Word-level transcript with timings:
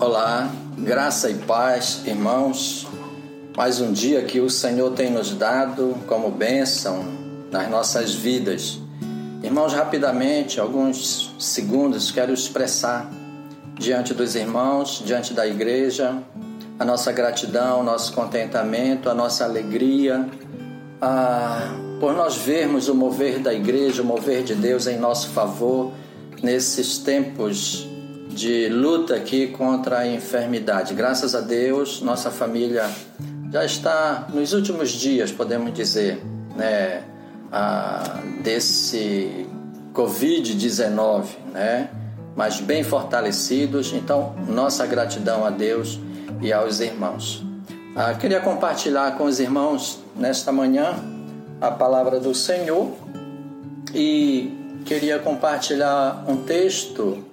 Olá, 0.00 0.50
graça 0.78 1.28
e 1.28 1.34
paz, 1.34 2.00
irmãos. 2.06 2.86
Mais 3.54 3.82
um 3.82 3.92
dia 3.92 4.22
que 4.22 4.40
o 4.40 4.48
Senhor 4.48 4.92
tem 4.92 5.10
nos 5.10 5.34
dado 5.34 5.94
como 6.06 6.30
bênção 6.30 7.04
nas 7.50 7.68
nossas 7.68 8.14
vidas. 8.14 8.80
Irmãos, 9.42 9.74
rapidamente, 9.74 10.58
alguns 10.58 11.34
segundos, 11.38 12.10
quero 12.10 12.32
expressar 12.32 13.10
diante 13.78 14.14
dos 14.14 14.34
irmãos, 14.34 15.02
diante 15.04 15.34
da 15.34 15.46
igreja, 15.46 16.16
a 16.78 16.84
nossa 16.84 17.12
gratidão, 17.12 17.82
nosso 17.82 18.14
contentamento, 18.14 19.10
a 19.10 19.14
nossa 19.14 19.44
alegria, 19.44 20.26
a, 20.98 21.74
por 22.00 22.14
nós 22.14 22.38
vermos 22.38 22.88
o 22.88 22.94
mover 22.94 23.38
da 23.38 23.52
igreja, 23.52 24.00
o 24.00 24.06
mover 24.06 24.44
de 24.44 24.54
Deus 24.54 24.86
em 24.86 24.98
nosso 24.98 25.28
favor 25.28 25.92
nesses 26.42 26.96
tempos 26.96 27.89
de 28.30 28.68
luta 28.68 29.16
aqui 29.16 29.48
contra 29.48 29.98
a 29.98 30.06
enfermidade. 30.06 30.94
Graças 30.94 31.34
a 31.34 31.40
Deus, 31.40 32.00
nossa 32.00 32.30
família 32.30 32.88
já 33.52 33.64
está 33.64 34.28
nos 34.32 34.52
últimos 34.52 34.90
dias, 34.90 35.32
podemos 35.32 35.72
dizer, 35.74 36.22
né, 36.56 37.02
a, 37.50 38.20
desse 38.42 39.46
Covid-19, 39.92 41.24
né, 41.52 41.90
mas 42.36 42.60
bem 42.60 42.82
fortalecidos. 42.82 43.92
Então, 43.92 44.34
nossa 44.48 44.86
gratidão 44.86 45.44
a 45.44 45.50
Deus 45.50 45.98
e 46.40 46.52
aos 46.52 46.80
irmãos. 46.80 47.44
Ah, 47.94 48.14
queria 48.14 48.40
compartilhar 48.40 49.16
com 49.18 49.24
os 49.24 49.40
irmãos 49.40 49.98
nesta 50.16 50.52
manhã 50.52 50.94
a 51.60 51.72
palavra 51.72 52.20
do 52.20 52.32
Senhor 52.32 52.92
e 53.92 54.80
queria 54.84 55.18
compartilhar 55.18 56.24
um 56.28 56.36
texto 56.36 57.29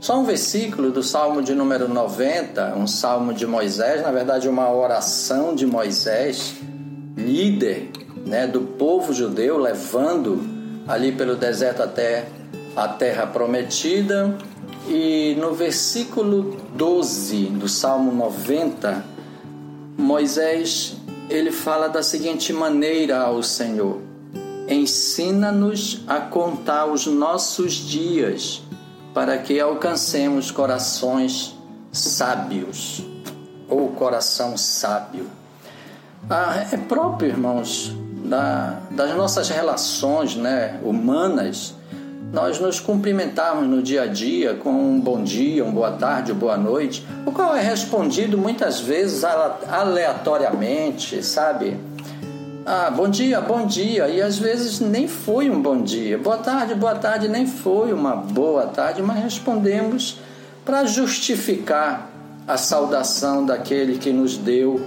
só 0.00 0.18
um 0.18 0.24
versículo 0.24 0.90
do 0.90 1.02
Salmo 1.02 1.42
de 1.42 1.54
número 1.54 1.86
90, 1.86 2.74
um 2.74 2.86
salmo 2.86 3.34
de 3.34 3.46
Moisés, 3.46 4.00
na 4.00 4.10
verdade, 4.10 4.48
uma 4.48 4.72
oração 4.72 5.54
de 5.54 5.66
Moisés, 5.66 6.54
líder 7.14 7.90
né, 8.24 8.46
do 8.46 8.62
povo 8.62 9.12
judeu, 9.12 9.58
levando 9.58 10.42
ali 10.88 11.12
pelo 11.12 11.36
deserto 11.36 11.82
até 11.82 12.26
a 12.74 12.88
terra 12.88 13.26
prometida. 13.26 14.34
E 14.88 15.36
no 15.38 15.52
versículo 15.52 16.56
12 16.74 17.44
do 17.48 17.68
Salmo 17.68 18.10
90, 18.10 19.04
Moisés 19.98 20.96
ele 21.28 21.52
fala 21.52 21.88
da 21.88 22.02
seguinte 22.02 22.54
maneira 22.54 23.20
ao 23.20 23.42
Senhor: 23.42 24.00
Ensina-nos 24.66 26.02
a 26.06 26.20
contar 26.20 26.86
os 26.86 27.06
nossos 27.06 27.74
dias 27.74 28.62
para 29.12 29.38
que 29.38 29.58
alcancemos 29.58 30.50
corações 30.50 31.56
sábios 31.92 33.02
ou 33.68 33.88
coração 33.88 34.56
sábio. 34.56 35.26
Ah, 36.28 36.66
é 36.70 36.76
próprio, 36.76 37.30
irmãos, 37.30 37.92
da, 38.24 38.78
das 38.90 39.16
nossas 39.16 39.48
relações 39.48 40.36
né, 40.36 40.78
humanas, 40.84 41.74
nós 42.32 42.60
nos 42.60 42.78
cumprimentarmos 42.78 43.66
no 43.66 43.82
dia 43.82 44.02
a 44.02 44.06
dia 44.06 44.54
com 44.54 44.70
um 44.70 45.00
bom 45.00 45.22
dia, 45.22 45.64
uma 45.64 45.72
boa 45.72 45.92
tarde, 45.92 46.30
uma 46.30 46.38
boa 46.38 46.56
noite, 46.56 47.04
o 47.26 47.32
qual 47.32 47.56
é 47.56 47.60
respondido 47.60 48.38
muitas 48.38 48.78
vezes 48.78 49.24
aleatoriamente, 49.24 51.24
sabe? 51.24 51.76
Ah, 52.66 52.90
bom 52.90 53.08
dia, 53.08 53.40
bom 53.40 53.66
dia. 53.66 54.08
E 54.08 54.20
às 54.20 54.38
vezes 54.38 54.80
nem 54.80 55.08
foi 55.08 55.48
um 55.48 55.62
bom 55.62 55.82
dia. 55.82 56.18
Boa 56.18 56.36
tarde, 56.36 56.74
boa 56.74 56.94
tarde, 56.94 57.26
nem 57.26 57.46
foi 57.46 57.92
uma 57.92 58.14
boa 58.14 58.66
tarde, 58.66 59.02
mas 59.02 59.22
respondemos 59.22 60.18
para 60.64 60.84
justificar 60.84 62.10
a 62.46 62.56
saudação 62.58 63.46
daquele 63.46 63.96
que 63.96 64.12
nos 64.12 64.36
deu 64.36 64.80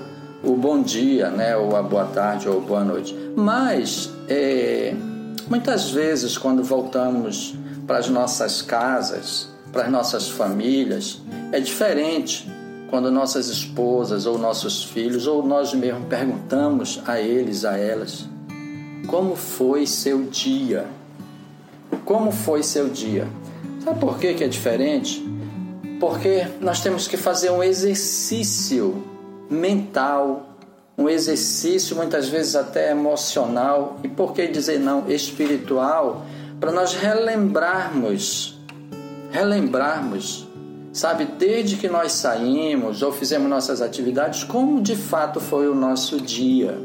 o 0.44 0.56
bom 0.56 0.82
dia, 0.82 1.30
né? 1.30 1.56
ou 1.58 1.76
a 1.76 1.82
boa 1.82 2.06
tarde, 2.06 2.48
ou 2.48 2.62
boa 2.62 2.84
noite. 2.84 3.16
Mas, 3.36 4.12
é, 4.28 4.94
muitas 5.50 5.90
vezes, 5.90 6.38
quando 6.38 6.64
voltamos 6.64 7.56
para 7.88 7.97
as 7.97 8.08
nossas 8.08 8.62
casas, 8.62 9.50
para 9.72 9.84
as 9.84 9.92
nossas 9.92 10.30
famílias, 10.30 11.22
é 11.52 11.59
diferente 11.59 12.53
quando 12.94 13.09
nossas 13.09 13.48
esposas 13.48 14.28
ou 14.28 14.38
nossos 14.38 14.84
filhos 14.84 15.26
ou 15.26 15.44
nós 15.44 15.74
mesmos 15.74 16.08
perguntamos 16.08 17.02
a 17.08 17.20
eles, 17.20 17.66
a 17.66 17.76
elas, 17.76 18.30
como 19.08 19.36
foi 19.36 19.88
seu 19.88 20.26
dia? 20.26 20.86
Como 22.06 22.32
foi 22.32 22.62
seu 22.62 22.88
dia? 22.90 23.28
Sabe 23.84 24.00
por 24.00 24.20
que, 24.20 24.36
que 24.36 24.44
é 24.44 24.48
diferente? 24.48 25.28
Porque 26.00 26.46
nós 26.62 26.82
temos 26.82 27.08
que 27.08 27.18
fazer 27.18 27.50
um 27.50 27.64
exercício 27.64 29.03
mental, 29.50 30.56
um 30.96 31.09
exercício 31.09 31.96
muitas 31.96 32.30
vezes 32.30 32.56
até 32.56 32.92
emocional 32.92 33.98
e 34.03 34.08
por 34.08 34.34
que 34.34 34.46
dizer 34.46 34.80
não 34.80 35.09
espiritual, 35.09 36.28
para 36.59 36.72
nós 36.72 36.94
relembrarmos, 36.94 38.56
relembrarmos 39.32 40.48
Sabe, 40.94 41.26
desde 41.26 41.76
que 41.76 41.90
nós 41.90 42.12
saímos 42.12 43.02
ou 43.02 43.12
fizemos 43.12 43.50
nossas 43.50 43.81
atividades, 43.81 44.44
como 44.44 44.80
de 44.80 44.96
fato 44.96 45.40
foi 45.40 45.68
o 45.68 45.74
nosso 45.74 46.22
dia. 46.22 46.78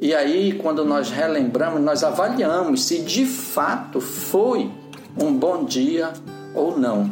E 0.00 0.12
aí, 0.12 0.54
quando 0.54 0.84
nós 0.84 1.08
relembramos, 1.08 1.80
nós 1.80 2.02
avaliamos 2.02 2.82
se 2.82 2.98
de 2.98 3.24
fato 3.24 4.00
foi 4.00 4.68
um 5.16 5.32
bom 5.32 5.64
dia 5.64 6.12
ou 6.52 6.76
não. 6.76 7.08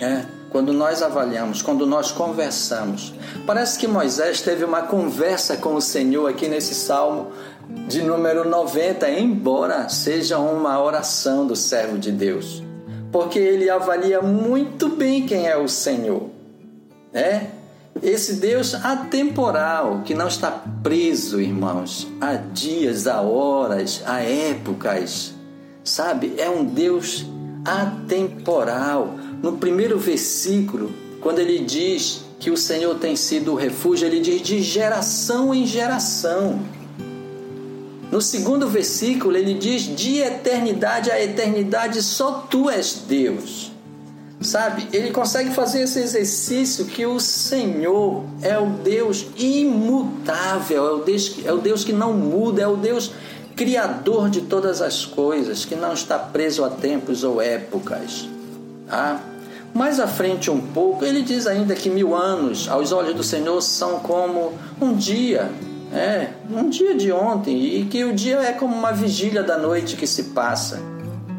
É, 0.00 0.24
quando 0.50 0.72
nós 0.72 1.02
avaliamos, 1.02 1.60
quando 1.60 1.86
nós 1.86 2.10
conversamos. 2.10 3.12
Parece 3.46 3.78
que 3.78 3.86
Moisés 3.86 4.40
teve 4.40 4.64
uma 4.64 4.80
conversa 4.80 5.58
com 5.58 5.74
o 5.74 5.80
Senhor 5.80 6.26
aqui 6.26 6.48
nesse 6.48 6.74
salmo 6.74 7.32
de 7.86 8.02
número 8.02 8.48
90, 8.48 9.10
embora 9.10 9.90
seja 9.90 10.38
uma 10.38 10.82
oração 10.82 11.46
do 11.46 11.54
servo 11.54 11.98
de 11.98 12.10
Deus 12.10 12.65
porque 13.16 13.38
ele 13.38 13.70
avalia 13.70 14.20
muito 14.20 14.90
bem 14.90 15.24
quem 15.24 15.46
é 15.46 15.56
o 15.56 15.66
Senhor. 15.66 16.28
Né? 17.10 17.48
Esse 18.02 18.34
Deus 18.34 18.74
atemporal, 18.74 20.02
que 20.04 20.12
não 20.12 20.28
está 20.28 20.50
preso, 20.82 21.40
irmãos, 21.40 22.06
a 22.20 22.34
dias, 22.34 23.06
a 23.06 23.22
horas, 23.22 24.02
a 24.04 24.20
épocas, 24.20 25.32
sabe? 25.82 26.34
É 26.36 26.50
um 26.50 26.62
Deus 26.62 27.24
atemporal. 27.64 29.14
No 29.42 29.56
primeiro 29.56 29.98
versículo, 29.98 30.92
quando 31.22 31.38
ele 31.38 31.60
diz 31.60 32.22
que 32.38 32.50
o 32.50 32.56
Senhor 32.56 32.96
tem 32.96 33.16
sido 33.16 33.52
o 33.52 33.56
refúgio, 33.56 34.06
ele 34.06 34.20
diz 34.20 34.42
de 34.42 34.60
geração 34.60 35.54
em 35.54 35.64
geração. 35.64 36.60
No 38.16 38.22
segundo 38.22 38.66
versículo, 38.66 39.36
ele 39.36 39.52
diz: 39.52 39.82
de 39.82 40.20
eternidade 40.20 41.10
a 41.10 41.22
eternidade, 41.22 42.02
só 42.02 42.46
tu 42.50 42.70
és 42.70 43.02
Deus. 43.06 43.70
Sabe, 44.40 44.88
ele 44.90 45.10
consegue 45.10 45.50
fazer 45.50 45.82
esse 45.82 45.98
exercício 45.98 46.86
que 46.86 47.04
o 47.04 47.20
Senhor 47.20 48.24
é 48.40 48.58
o 48.58 48.70
Deus 48.70 49.26
imutável, 49.36 50.86
é 50.86 50.92
o 50.92 50.98
Deus, 51.04 51.36
é 51.44 51.52
o 51.52 51.58
Deus 51.58 51.84
que 51.84 51.92
não 51.92 52.14
muda, 52.14 52.62
é 52.62 52.66
o 52.66 52.78
Deus 52.78 53.12
criador 53.54 54.30
de 54.30 54.40
todas 54.40 54.80
as 54.80 55.04
coisas, 55.04 55.66
que 55.66 55.74
não 55.74 55.92
está 55.92 56.18
preso 56.18 56.64
a 56.64 56.70
tempos 56.70 57.22
ou 57.22 57.42
épocas. 57.42 58.26
Ah, 58.88 59.20
mais 59.74 60.00
à 60.00 60.06
frente 60.06 60.50
um 60.50 60.60
pouco, 60.60 61.04
ele 61.04 61.20
diz 61.20 61.46
ainda 61.46 61.74
que 61.74 61.90
mil 61.90 62.14
anos 62.14 62.66
aos 62.66 62.92
olhos 62.92 63.14
do 63.14 63.22
Senhor 63.22 63.60
são 63.60 64.00
como 64.00 64.54
um 64.80 64.94
dia, 64.94 65.50
é, 65.92 66.28
um 66.50 66.68
dia 66.68 66.94
de 66.94 67.12
ontem 67.12 67.56
e 67.80 67.84
que 67.84 68.04
o 68.04 68.12
dia 68.12 68.40
é 68.40 68.52
como 68.52 68.74
uma 68.74 68.92
vigília 68.92 69.42
da 69.42 69.56
noite 69.56 69.96
que 69.96 70.06
se 70.06 70.24
passa, 70.24 70.80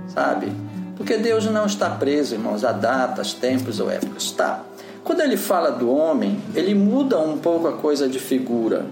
sabe? 0.08 0.52
Porque 0.96 1.18
Deus 1.18 1.46
não 1.46 1.66
está 1.66 1.90
preso, 1.90 2.36
irmãos, 2.36 2.64
a 2.64 2.72
datas, 2.72 3.34
tempos 3.34 3.80
ou 3.80 3.90
épocas. 3.90 4.24
Está. 4.24 4.64
Quando 5.04 5.22
ele 5.22 5.38
fala 5.38 5.72
do 5.72 5.90
homem, 5.90 6.42
ele 6.56 6.74
muda 6.74 7.20
um 7.20 7.38
pouco 7.38 7.68
a 7.68 7.74
coisa 7.74 8.10
de 8.10 8.20
figura. 8.20 8.86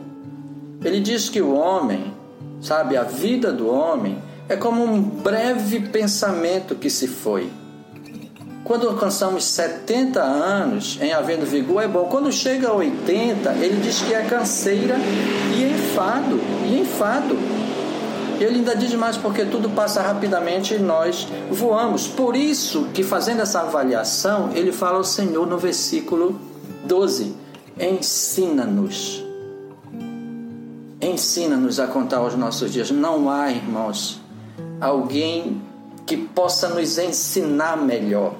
Ele 0.83 0.99
diz 0.99 1.29
que 1.29 1.41
o 1.41 1.53
homem, 1.53 2.13
sabe, 2.61 2.95
a 2.95 3.03
vida 3.03 3.51
do 3.51 3.67
homem 3.67 4.17
é 4.47 4.55
como 4.55 4.83
um 4.83 5.01
breve 5.01 5.79
pensamento 5.79 6.75
que 6.75 6.89
se 6.89 7.07
foi. 7.07 7.49
Quando 8.65 8.89
alcançamos 8.89 9.45
70 9.45 10.19
anos 10.19 10.97
em 10.99 11.13
havendo 11.13 11.45
vigor 11.45 11.83
é 11.83 11.87
bom. 11.87 12.05
Quando 12.05 12.31
chega 12.31 12.69
a 12.69 12.73
80, 12.73 13.51
ele 13.61 13.79
diz 13.79 14.01
que 14.01 14.11
é 14.11 14.23
canseira 14.23 14.95
e 15.55 15.71
enfado, 15.71 16.41
e 16.65 16.79
enfado. 16.79 17.37
Ele 18.39 18.55
ainda 18.55 18.75
diz 18.75 18.91
mais 18.95 19.17
porque 19.17 19.45
tudo 19.45 19.69
passa 19.69 20.01
rapidamente 20.01 20.73
e 20.73 20.79
nós 20.79 21.27
voamos. 21.51 22.07
Por 22.07 22.35
isso 22.35 22.87
que 22.91 23.03
fazendo 23.03 23.43
essa 23.43 23.61
avaliação, 23.61 24.49
ele 24.55 24.71
fala 24.71 24.97
ao 24.97 25.03
Senhor 25.03 25.45
no 25.45 25.59
versículo 25.59 26.41
12: 26.85 27.35
Ensina-nos. 27.79 29.23
Ensina-nos 30.99 31.79
a 31.79 31.85
contar 31.85 32.23
os 32.23 32.35
nossos 32.35 32.73
dias. 32.73 32.89
Não 32.89 33.29
há, 33.29 33.51
irmãos, 33.51 34.19
alguém 34.81 35.61
que 36.03 36.17
possa 36.17 36.67
nos 36.67 36.97
ensinar 36.97 37.77
melhor 37.77 38.33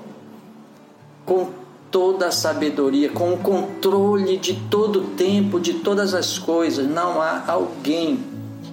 com 1.25 1.50
toda 1.89 2.27
a 2.27 2.31
sabedoria, 2.31 3.10
com 3.10 3.33
o 3.33 3.38
controle 3.38 4.38
de 4.38 4.54
todo 4.69 5.00
o 5.00 5.07
tempo, 5.16 5.60
de 5.60 5.75
todas 5.75 6.13
as 6.13 6.38
coisas. 6.38 6.88
Não 6.88 7.22
há 7.22 7.44
alguém 7.48 8.19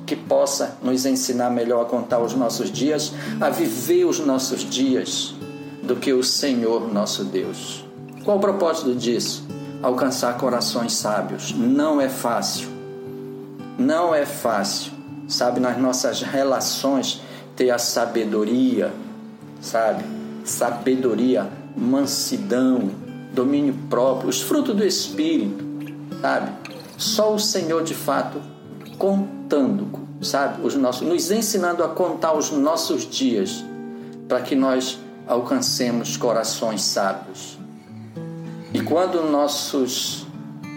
que 0.04 0.16
possa 0.16 0.76
nos 0.82 1.06
ensinar 1.06 1.48
melhor 1.50 1.82
a 1.82 1.84
contar 1.84 2.20
os 2.20 2.34
nossos 2.34 2.70
dias, 2.70 3.12
a 3.40 3.48
viver 3.48 4.04
os 4.04 4.18
nossos 4.18 4.60
dias, 4.68 5.34
do 5.82 5.96
que 5.96 6.12
o 6.12 6.22
Senhor 6.22 6.92
nosso 6.92 7.24
Deus. 7.24 7.84
Qual 8.24 8.36
o 8.36 8.40
propósito 8.40 8.94
disso? 8.94 9.44
Alcançar 9.82 10.36
corações 10.36 10.92
sábios. 10.92 11.52
Não 11.52 12.00
é 12.00 12.08
fácil. 12.08 12.68
Não 13.78 14.14
é 14.14 14.24
fácil. 14.24 14.92
Sabe, 15.26 15.60
nas 15.60 15.78
nossas 15.78 16.22
relações, 16.22 17.22
ter 17.56 17.70
a 17.70 17.78
sabedoria, 17.78 18.92
sabe? 19.60 20.04
Sabedoria, 20.44 21.48
mansidão, 21.76 22.90
domínio 23.32 23.74
próprio, 23.88 24.28
os 24.28 24.40
frutos 24.40 24.74
do 24.76 24.84
Espírito, 24.84 25.64
sabe? 26.20 26.52
Só 26.96 27.34
o 27.34 27.38
Senhor 27.38 27.82
de 27.82 27.94
fato 27.94 28.40
contando, 28.98 29.88
sabe? 30.20 30.64
Os 30.64 30.74
nossos, 30.74 31.06
nos 31.06 31.30
ensinando 31.30 31.82
a 31.82 31.88
contar 31.88 32.34
os 32.34 32.50
nossos 32.50 33.08
dias 33.08 33.64
para 34.28 34.40
que 34.40 34.54
nós 34.54 34.98
alcancemos 35.26 36.16
corações 36.16 36.82
sábios. 36.82 37.58
E 38.72 38.80
quando 38.80 39.22
nossos 39.30 40.26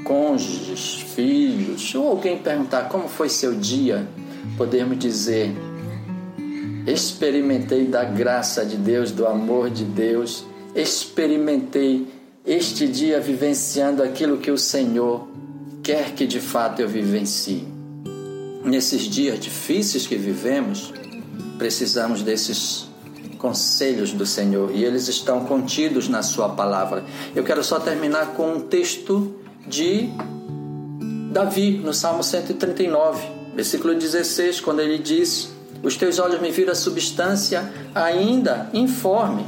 cônjuges, 0.04 1.02
filhos, 1.16 1.94
ou 1.96 2.10
alguém 2.10 2.38
perguntar 2.38 2.90
como 2.90 3.08
foi 3.08 3.30
seu 3.30 3.56
dia, 3.56 4.08
podemos 4.58 4.98
dizer: 5.00 5.56
experimentei 6.86 7.86
da 7.86 8.04
graça 8.04 8.66
de 8.66 8.76
Deus, 8.76 9.12
do 9.12 9.26
amor 9.26 9.70
de 9.70 9.84
Deus, 9.84 10.46
experimentei 10.76 12.08
este 12.46 12.88
dia 12.88 13.20
vivenciando 13.20 14.04
aquilo 14.04 14.38
que 14.38 14.52
o 14.52 14.58
Senhor 14.58 15.28
quer 15.82 16.14
que 16.14 16.28
de 16.28 16.40
fato 16.40 16.82
eu 16.82 16.90
vivencie. 16.90 17.66
Nesses 18.64 19.04
dias 19.04 19.40
difíceis 19.40 20.06
que 20.06 20.16
vivemos, 20.16 20.94
precisamos 21.58 22.22
desses 22.22 22.88
conselhos 23.38 24.12
do 24.12 24.26
Senhor 24.26 24.72
e 24.74 24.84
eles 24.84 25.08
estão 25.08 25.46
contidos 25.46 26.10
na 26.10 26.24
Sua 26.24 26.50
palavra. 26.50 27.04
Eu 27.36 27.44
quero 27.44 27.64
só 27.64 27.80
terminar 27.80 28.34
com 28.34 28.54
um 28.54 28.62
texto 28.62 29.36
de 29.68 30.10
Davi, 31.32 31.78
no 31.78 31.94
Salmo 31.94 32.24
139, 32.24 33.28
versículo 33.56 33.94
16, 33.94 34.62
quando 34.62 34.80
ele 34.80 34.98
diz: 34.98 35.50
Os 35.84 35.96
teus 35.96 36.18
olhos 36.18 36.42
me 36.42 36.50
viram 36.50 36.72
a 36.72 36.76
substância 36.76 37.72
ainda 37.94 38.70
informe, 38.74 39.46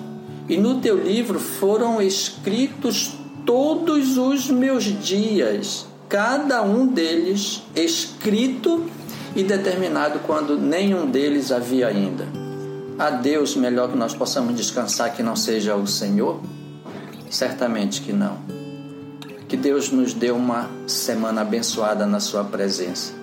e 0.49 0.57
no 0.57 0.79
teu 0.79 0.97
livro 0.97 1.39
foram 1.39 2.01
escritos 2.01 3.13
todos 3.45 4.17
os 4.17 4.49
meus 4.49 4.83
dias, 4.83 5.85
cada 6.07 6.61
um 6.61 6.87
deles 6.87 7.63
escrito 7.75 8.85
e 9.35 9.43
determinado 9.43 10.19
quando 10.19 10.57
nenhum 10.57 11.09
deles 11.09 11.51
havia 11.51 11.87
ainda. 11.87 12.25
A 12.97 13.09
Deus 13.09 13.55
melhor 13.55 13.89
que 13.89 13.97
nós 13.97 14.15
possamos 14.15 14.55
descansar 14.55 15.13
que 15.13 15.21
não 15.21 15.35
seja 15.35 15.75
o 15.75 15.85
Senhor? 15.85 16.41
Certamente 17.29 18.01
que 18.01 18.11
não. 18.11 18.37
Que 19.47 19.55
Deus 19.55 19.91
nos 19.91 20.13
dê 20.13 20.31
uma 20.31 20.69
semana 20.87 21.41
abençoada 21.41 22.05
na 22.05 22.19
Sua 22.19 22.43
presença. 22.43 23.13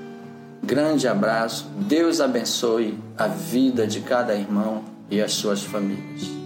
Grande 0.62 1.08
abraço, 1.08 1.66
Deus 1.76 2.20
abençoe 2.20 2.98
a 3.18 3.26
vida 3.26 3.86
de 3.86 4.00
cada 4.00 4.34
irmão 4.34 4.84
e 5.10 5.20
as 5.20 5.32
suas 5.32 5.62
famílias. 5.62 6.43